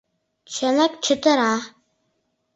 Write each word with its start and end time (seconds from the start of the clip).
—Чынак, 0.53 0.93
чытыра. 1.05 1.55